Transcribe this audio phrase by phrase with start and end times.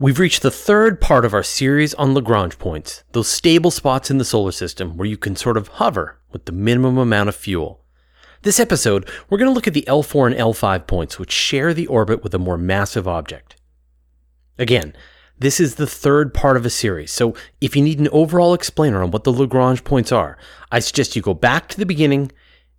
[0.00, 4.18] We've reached the third part of our series on Lagrange points, those stable spots in
[4.18, 7.84] the solar system where you can sort of hover with the minimum amount of fuel.
[8.42, 11.88] This episode, we're going to look at the L4 and L5 points, which share the
[11.88, 13.56] orbit with a more massive object.
[14.56, 14.94] Again,
[15.36, 19.02] this is the third part of a series, so if you need an overall explainer
[19.02, 20.38] on what the Lagrange points are,
[20.70, 22.30] I suggest you go back to the beginning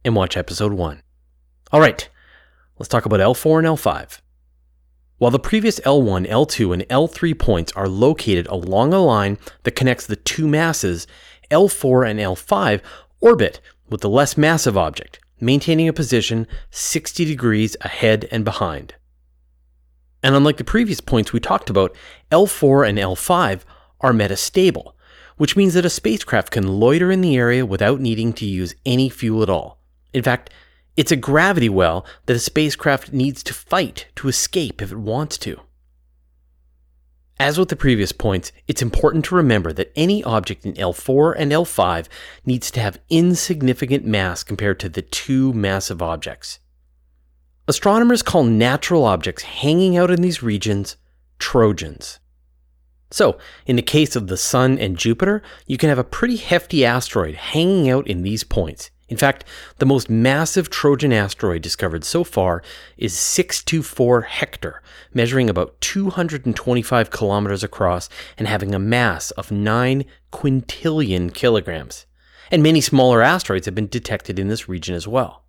[0.06, 1.04] and watch episode 1.
[1.74, 2.08] All right,
[2.78, 4.22] let's talk about L4 and L5.
[5.20, 10.08] While the previous L1, L2, and L3 points are located along a line that connects
[10.08, 11.08] the two masses,
[11.52, 12.82] L4 and L5
[13.20, 13.60] orbit
[13.90, 18.96] with the less massive object, maintaining a position 60 degrees ahead and behind.
[20.24, 21.94] And unlike the previous points we talked about,
[22.32, 23.64] L4 and L5
[24.00, 24.94] are metastable,
[25.36, 29.10] which means that a spacecraft can loiter in the area without needing to use any
[29.10, 29.80] fuel at all.
[30.14, 30.50] In fact,
[30.98, 35.38] it's a gravity well that a spacecraft needs to fight to escape if it wants
[35.40, 35.62] to.
[37.40, 41.54] As with the previous points, it's important to remember that any object in L4 and
[41.54, 42.08] L5
[42.46, 46.60] needs to have insignificant mass compared to the two massive objects.
[47.66, 50.98] Astronomers call natural objects hanging out in these regions
[51.38, 52.20] Trojans.
[53.12, 56.84] So, in the case of the Sun and Jupiter, you can have a pretty hefty
[56.84, 59.44] asteroid hanging out in these points, in fact,
[59.80, 62.62] the most massive Trojan asteroid discovered so far
[62.98, 64.82] is 624 Hector,
[65.14, 68.08] measuring about 225 kilometers across
[68.38, 72.06] and having a mass of 9 quintillion kilograms.
[72.52, 75.44] And many smaller asteroids have been detected in this region as well.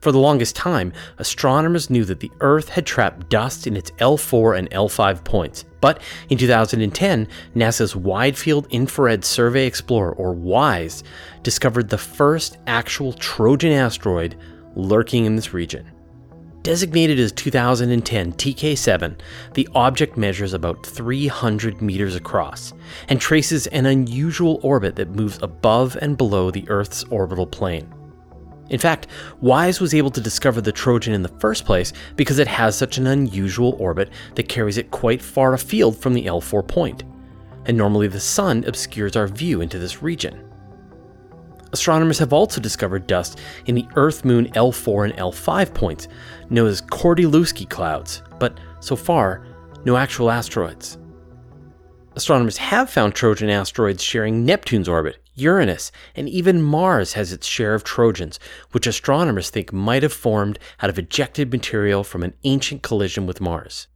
[0.00, 4.56] For the longest time, astronomers knew that the Earth had trapped dust in its L4
[4.56, 5.64] and L5 points.
[5.80, 11.02] But in 2010, NASA's Wide Field Infrared Survey Explorer, or WISE,
[11.42, 14.36] discovered the first actual Trojan asteroid
[14.76, 15.90] lurking in this region.
[16.62, 19.18] Designated as 2010 TK7,
[19.54, 22.72] the object measures about 300 meters across
[23.08, 27.92] and traces an unusual orbit that moves above and below the Earth's orbital plane.
[28.70, 29.06] In fact,
[29.40, 32.98] WISE was able to discover the Trojan in the first place because it has such
[32.98, 37.04] an unusual orbit that carries it quite far afield from the L4 point,
[37.64, 40.44] and normally the Sun obscures our view into this region.
[41.72, 46.08] Astronomers have also discovered dust in the Earth Moon L4 and L5 points,
[46.48, 49.46] known as Kordylewski clouds, but so far,
[49.84, 50.98] no actual asteroids.
[52.16, 57.74] Astronomers have found Trojan asteroids sharing Neptune's orbit, Uranus, and even Mars has its share
[57.74, 58.38] of Trojans,
[58.72, 63.40] which astronomers think might have formed out of ejected material from an ancient collision with
[63.40, 63.86] Mars.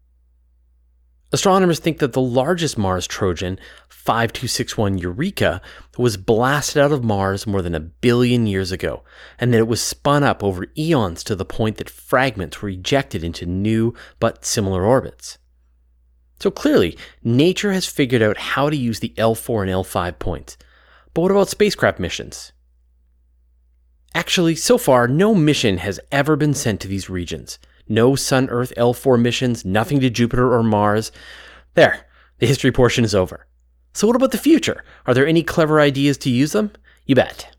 [1.34, 3.58] Astronomers think that the largest Mars Trojan,
[3.88, 5.62] 5261 Eureka,
[5.97, 9.03] was blasted out of Mars more than a billion years ago,
[9.38, 13.24] and that it was spun up over eons to the point that fragments were ejected
[13.24, 15.38] into new but similar orbits.
[16.38, 20.59] So clearly, nature has figured out how to use the L4 and L5 points
[21.14, 22.52] but what about spacecraft missions?
[24.14, 27.58] Actually, so far, no mission has ever been sent to these regions.
[27.88, 31.12] No Sun Earth L4 missions, nothing to Jupiter or Mars.
[31.74, 32.06] There,
[32.38, 33.46] the history portion is over.
[33.94, 34.84] So, what about the future?
[35.06, 36.72] Are there any clever ideas to use them?
[37.06, 37.54] You bet.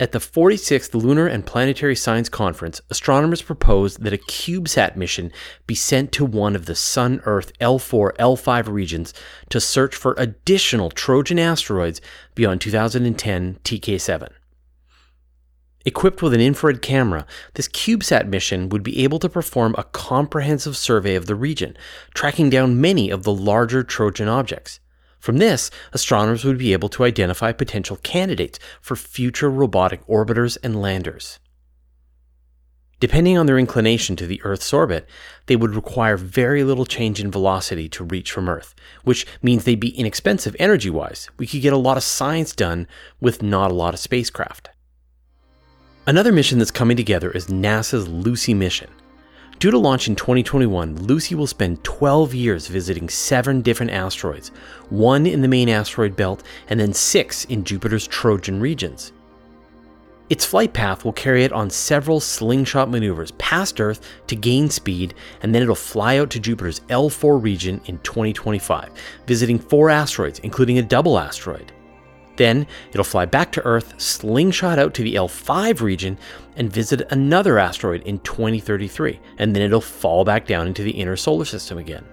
[0.00, 5.30] At the 46th Lunar and Planetary Science Conference, astronomers proposed that a CubeSat mission
[5.68, 9.14] be sent to one of the Sun Earth L4 L5 regions
[9.50, 12.00] to search for additional Trojan asteroids
[12.34, 14.30] beyond 2010 TK7.
[15.86, 17.24] Equipped with an infrared camera,
[17.54, 21.76] this CubeSat mission would be able to perform a comprehensive survey of the region,
[22.14, 24.80] tracking down many of the larger Trojan objects.
[25.24, 30.82] From this, astronomers would be able to identify potential candidates for future robotic orbiters and
[30.82, 31.38] landers.
[33.00, 35.08] Depending on their inclination to the Earth's orbit,
[35.46, 38.74] they would require very little change in velocity to reach from Earth,
[39.04, 41.30] which means they'd be inexpensive energy wise.
[41.38, 42.86] We could get a lot of science done
[43.18, 44.68] with not a lot of spacecraft.
[46.06, 48.90] Another mission that's coming together is NASA's Lucy mission.
[49.58, 54.48] Due to launch in 2021, Lucy will spend 12 years visiting seven different asteroids,
[54.90, 59.12] one in the main asteroid belt, and then six in Jupiter's Trojan regions.
[60.30, 65.14] Its flight path will carry it on several slingshot maneuvers past Earth to gain speed,
[65.42, 68.90] and then it'll fly out to Jupiter's L4 region in 2025,
[69.26, 71.72] visiting four asteroids, including a double asteroid.
[72.36, 76.18] Then it'll fly back to Earth, slingshot out to the L5 region,
[76.56, 81.16] and visit another asteroid in 2033, and then it'll fall back down into the inner
[81.16, 82.04] solar system again.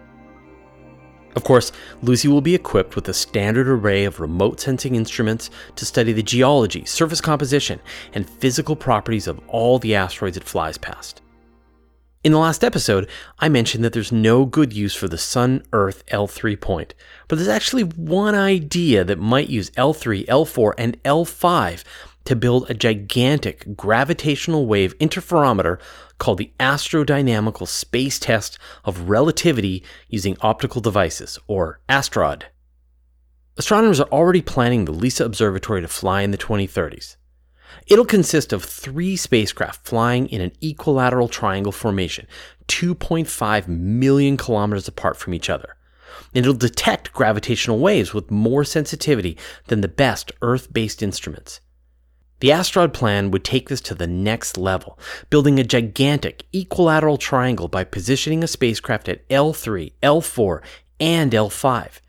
[1.36, 1.72] Of course,
[2.02, 6.22] Lucy will be equipped with a standard array of remote sensing instruments to study the
[6.22, 7.80] geology, surface composition,
[8.14, 11.21] and physical properties of all the asteroids it flies past.
[12.24, 13.10] In the last episode,
[13.40, 16.94] I mentioned that there's no good use for the Sun Earth L3 point,
[17.28, 21.84] but there's actually one idea that might use L3, L4, and L5
[22.26, 25.80] to build a gigantic gravitational wave interferometer
[26.20, 32.44] called the Astrodynamical Space Test of Relativity using Optical Devices, or ASTROD.
[33.58, 37.16] Astronomers are already planning the LISA Observatory to fly in the 2030s.
[37.88, 42.28] It'll consist of three spacecraft flying in an equilateral triangle formation,
[42.68, 45.76] 2.5 million kilometers apart from each other.
[46.34, 49.38] It'll detect gravitational waves with more sensitivity
[49.68, 51.62] than the best Earth based instruments.
[52.40, 54.98] The Astrod plan would take this to the next level,
[55.30, 60.62] building a gigantic equilateral triangle by positioning a spacecraft at L3, L4,
[61.00, 62.00] and L5.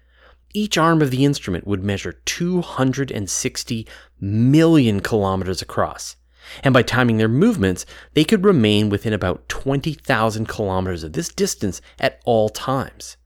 [0.55, 3.87] Each arm of the instrument would measure 260
[4.21, 6.17] million kilometers across.
[6.63, 11.81] And by timing their movements, they could remain within about 20,000 kilometers of this distance
[11.99, 13.17] at all times.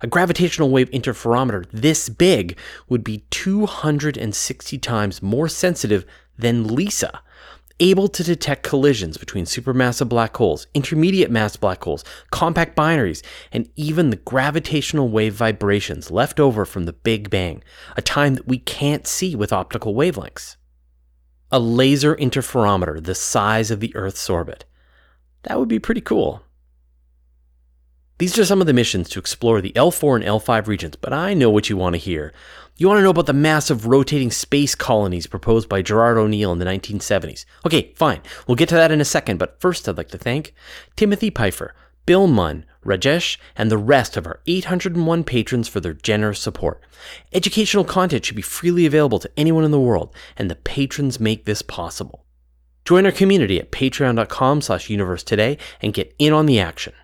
[0.00, 2.56] A gravitational wave interferometer this big
[2.88, 6.06] would be 260 times more sensitive
[6.38, 7.20] than LISA,
[7.80, 13.68] able to detect collisions between supermassive black holes, intermediate mass black holes, compact binaries, and
[13.76, 17.62] even the gravitational wave vibrations left over from the Big Bang,
[17.96, 20.56] a time that we can't see with optical wavelengths.
[21.50, 24.64] A laser interferometer the size of the Earth's orbit.
[25.44, 26.42] That would be pretty cool.
[28.18, 31.34] These are some of the missions to explore the L4 and L5 regions, but I
[31.34, 32.32] know what you want to hear.
[32.76, 36.58] You want to know about the massive rotating space colonies proposed by Gerard O'Neill in
[36.58, 37.44] the 1970s.
[37.64, 38.20] Okay, fine.
[38.46, 40.52] We'll get to that in a second, but first I'd like to thank
[40.96, 41.76] Timothy Pfeiffer,
[42.06, 46.82] Bill Munn, Rajesh, and the rest of our 801 patrons for their generous support.
[47.32, 51.44] Educational content should be freely available to anyone in the world, and the patrons make
[51.44, 52.24] this possible.
[52.84, 56.94] Join our community at patreon.com slash universe today and get in on the action.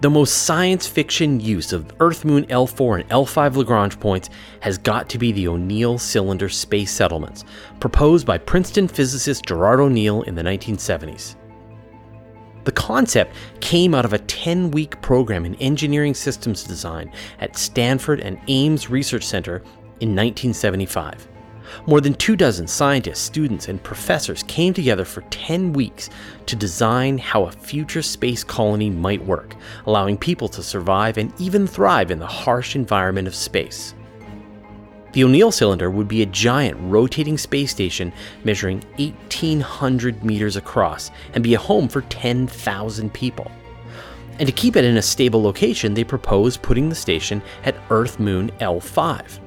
[0.00, 4.30] The most science fiction use of Earth Moon L4 and L5 Lagrange points
[4.60, 7.44] has got to be the O'Neill cylinder space settlements,
[7.80, 11.36] proposed by Princeton physicist Gerard O'Neill in the 1970s.
[12.64, 18.20] The concept came out of a 10 week program in engineering systems design at Stanford
[18.20, 19.56] and Ames Research Center
[20.00, 21.28] in 1975.
[21.86, 26.10] More than two dozen scientists, students, and professors came together for 10 weeks
[26.46, 29.54] to design how a future space colony might work,
[29.86, 33.94] allowing people to survive and even thrive in the harsh environment of space.
[35.12, 38.12] The O'Neill cylinder would be a giant rotating space station
[38.44, 43.50] measuring 1,800 meters across and be a home for 10,000 people.
[44.38, 48.20] And to keep it in a stable location, they proposed putting the station at Earth
[48.20, 49.40] Moon L5.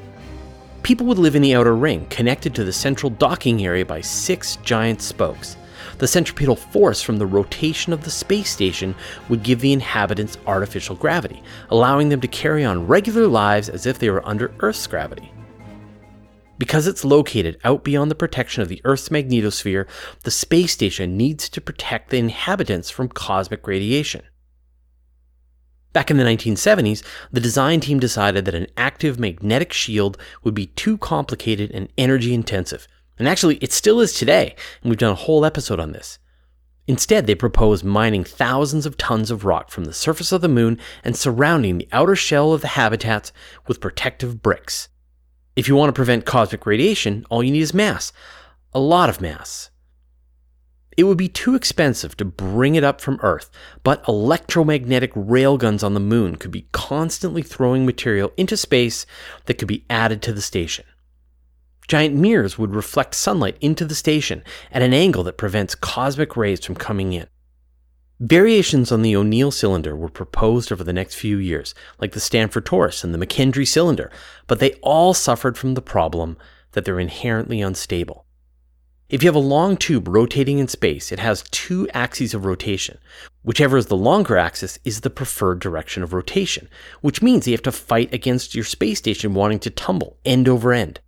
[0.84, 4.58] People would live in the outer ring, connected to the central docking area by six
[4.58, 5.56] giant spokes.
[6.00, 8.94] The centripetal force from the rotation of the space station
[9.30, 13.98] would give the inhabitants artificial gravity, allowing them to carry on regular lives as if
[13.98, 15.32] they were under Earth's gravity.
[16.58, 19.88] Because it's located out beyond the protection of the Earth's magnetosphere,
[20.24, 24.24] the space station needs to protect the inhabitants from cosmic radiation.
[25.94, 30.68] Back in the 1970s, the design team decided that an active magnetic shield would be
[30.68, 32.88] too complicated and energy intensive.
[33.20, 36.18] And actually, it still is today, and we've done a whole episode on this.
[36.88, 40.80] Instead, they proposed mining thousands of tons of rock from the surface of the moon
[41.04, 43.32] and surrounding the outer shell of the habitats
[43.68, 44.90] with protective bricks.
[45.56, 48.12] If you want to prevent cosmic radiation, all you need is mass.
[48.74, 49.70] A lot of mass.
[50.96, 53.50] It would be too expensive to bring it up from Earth,
[53.84, 59.06] but electromagnetic railguns on the moon could be constantly throwing material into space
[59.46, 60.86] that could be added to the station.
[61.88, 66.64] Giant mirrors would reflect sunlight into the station at an angle that prevents cosmic rays
[66.64, 67.28] from coming in.
[68.20, 72.66] Variations on the O'Neill cylinder were proposed over the next few years, like the Stanford
[72.66, 74.12] Torus and the McKendree cylinder,
[74.48, 76.38] but they all suffered from the problem
[76.72, 78.26] that they're inherently unstable.
[79.14, 82.98] If you have a long tube rotating in space, it has two axes of rotation.
[83.44, 86.68] Whichever is the longer axis is the preferred direction of rotation,
[87.02, 90.74] which means you have to fight against your space station wanting to tumble end over
[90.74, 91.00] end.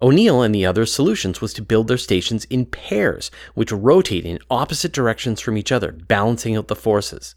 [0.00, 4.38] O'Neill and the other solutions was to build their stations in pairs, which rotate in
[4.48, 7.34] opposite directions from each other, balancing out the forces.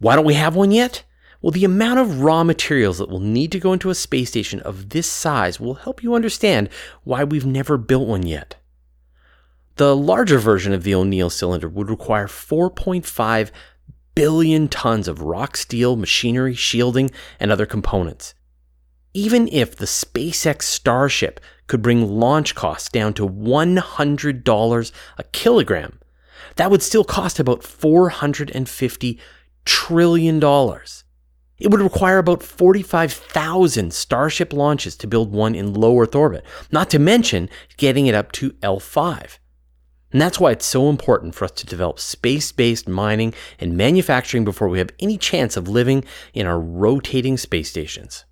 [0.00, 1.02] Why don't we have one yet?
[1.40, 4.60] Well, the amount of raw materials that will need to go into a space station
[4.60, 6.68] of this size will help you understand
[7.04, 8.56] why we've never built one yet.
[9.76, 13.50] The larger version of the O'Neill cylinder would require 4.5
[14.14, 18.34] billion tons of rock steel, machinery, shielding, and other components.
[19.14, 25.98] Even if the SpaceX Starship could bring launch costs down to $100 a kilogram,
[26.56, 29.18] That would still cost about $450
[29.64, 30.36] trillion.
[31.58, 36.90] It would require about 45,000 Starship launches to build one in low Earth orbit, not
[36.90, 39.38] to mention getting it up to L5.
[40.14, 44.44] And that's why it's so important for us to develop space based mining and manufacturing
[44.44, 48.24] before we have any chance of living in our rotating space stations.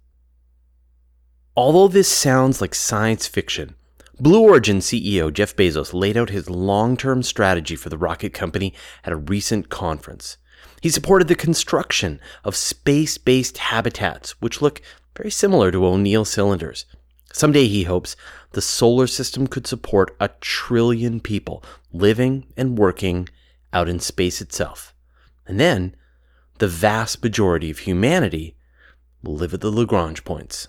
[1.56, 3.74] Although this sounds like science fiction,
[4.20, 8.72] Blue Origin CEO Jeff Bezos laid out his long term strategy for the rocket company
[9.02, 10.36] at a recent conference.
[10.80, 14.82] He supported the construction of space based habitats, which look
[15.16, 16.86] very similar to O'Neill cylinders.
[17.32, 18.14] Someday, he hopes,
[18.52, 23.28] the solar system could support a trillion people living and working
[23.72, 24.94] out in space itself.
[25.46, 25.96] And then,
[26.58, 28.56] the vast majority of humanity
[29.22, 30.68] will live at the Lagrange points.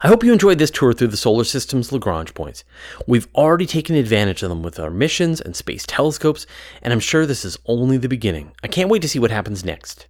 [0.00, 2.64] I hope you enjoyed this tour through the solar system's Lagrange points.
[3.06, 6.46] We've already taken advantage of them with our missions and space telescopes,
[6.82, 8.52] and I'm sure this is only the beginning.
[8.62, 10.06] I can't wait to see what happens next.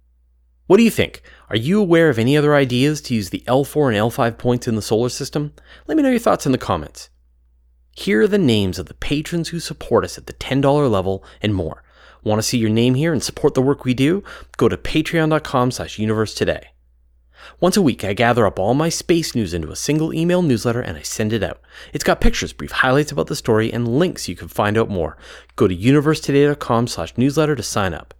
[0.67, 1.21] What do you think?
[1.49, 4.75] Are you aware of any other ideas to use the L4 and L5 points in
[4.75, 5.53] the solar system?
[5.87, 7.09] Let me know your thoughts in the comments.
[7.95, 11.55] Here are the names of the patrons who support us at the $10 level and
[11.55, 11.83] more.
[12.21, 14.25] Want to see your name here and support the work we do?
[14.57, 16.71] Go to patreon.com slash universe today.
[17.61, 20.81] Once a week, I gather up all my space news into a single email newsletter
[20.81, 21.61] and I send it out.
[21.93, 25.17] It's got pictures, brief highlights about the story, and links you can find out more.
[25.55, 28.13] Go to universetoday.com slash newsletter to sign up.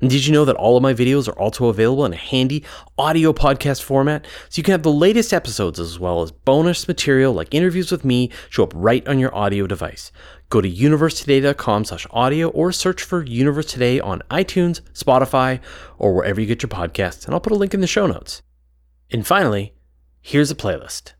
[0.00, 2.62] Did you know that all of my videos are also available in a handy
[2.98, 4.26] audio podcast format?
[4.50, 8.04] So you can have the latest episodes as well as bonus material like interviews with
[8.04, 10.12] me show up right on your audio device.
[10.50, 15.60] Go to universetoday.com slash audio or search for Universe Today on iTunes, Spotify,
[15.98, 18.42] or wherever you get your podcasts, and I'll put a link in the show notes.
[19.10, 19.74] And finally,
[20.20, 21.15] here's a playlist.